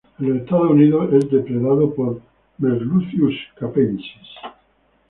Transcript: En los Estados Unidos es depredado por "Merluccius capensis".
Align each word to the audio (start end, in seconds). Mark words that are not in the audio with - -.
En 0.17 0.27
los 0.29 0.37
Estados 0.39 0.71
Unidos 0.71 1.13
es 1.13 1.29
depredado 1.29 1.93
por 1.93 2.21
"Merluccius 2.57 3.35
capensis". 3.55 4.27